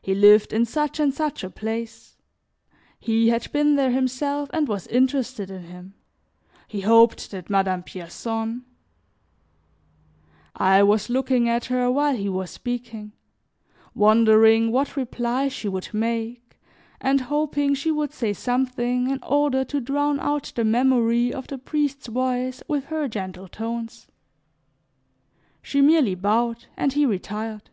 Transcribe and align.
He 0.00 0.14
lived 0.14 0.52
in 0.52 0.64
such 0.64 1.00
and 1.00 1.12
such 1.12 1.42
a 1.42 1.50
place; 1.50 2.16
he 3.00 3.30
had 3.30 3.50
been 3.50 3.74
there 3.74 3.90
himself 3.90 4.48
and 4.52 4.68
was 4.68 4.86
interested 4.86 5.50
in 5.50 5.64
him; 5.64 5.94
he 6.68 6.82
hoped 6.82 7.32
that 7.32 7.50
Madame 7.50 7.82
Pierson 7.82 8.64
I 10.54 10.84
was 10.84 11.10
looking 11.10 11.48
at 11.48 11.64
her 11.64 11.90
while 11.90 12.14
he 12.14 12.28
was 12.28 12.52
speaking, 12.52 13.10
wondering 13.92 14.70
what 14.70 14.94
reply 14.96 15.48
she 15.48 15.66
would 15.68 15.88
make 15.92 16.56
and 17.00 17.22
hoping 17.22 17.74
she 17.74 17.90
would 17.90 18.12
say 18.12 18.32
something 18.32 19.10
in 19.10 19.18
order 19.24 19.64
to 19.64 19.80
drown 19.80 20.20
out 20.20 20.52
the 20.54 20.64
memory 20.64 21.34
of 21.34 21.48
the 21.48 21.58
priest's 21.58 22.06
voice 22.06 22.62
with 22.68 22.84
her 22.84 23.08
gentle 23.08 23.48
tones. 23.48 24.06
She 25.60 25.80
merely 25.80 26.14
bowed, 26.14 26.66
and 26.76 26.92
he 26.92 27.04
retired. 27.04 27.68